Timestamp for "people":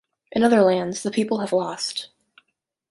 1.11-1.41